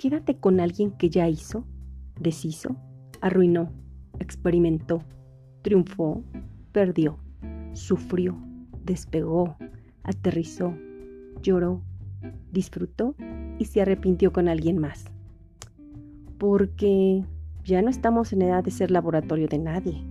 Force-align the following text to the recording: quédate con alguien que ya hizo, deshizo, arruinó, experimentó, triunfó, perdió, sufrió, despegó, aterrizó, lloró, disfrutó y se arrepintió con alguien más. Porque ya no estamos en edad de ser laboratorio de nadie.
quédate 0.00 0.34
con 0.34 0.60
alguien 0.60 0.92
que 0.92 1.10
ya 1.10 1.28
hizo, 1.28 1.66
deshizo, 2.18 2.74
arruinó, 3.20 3.70
experimentó, 4.18 5.04
triunfó, 5.60 6.24
perdió, 6.72 7.18
sufrió, 7.74 8.34
despegó, 8.82 9.58
aterrizó, 10.02 10.74
lloró, 11.42 11.82
disfrutó 12.50 13.14
y 13.58 13.66
se 13.66 13.82
arrepintió 13.82 14.32
con 14.32 14.48
alguien 14.48 14.78
más. 14.78 15.04
Porque 16.38 17.22
ya 17.62 17.82
no 17.82 17.90
estamos 17.90 18.32
en 18.32 18.40
edad 18.40 18.64
de 18.64 18.70
ser 18.70 18.90
laboratorio 18.90 19.48
de 19.48 19.58
nadie. 19.58 20.02